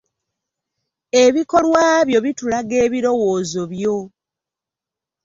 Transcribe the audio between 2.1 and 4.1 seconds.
bitulaga ebirowoozo byo.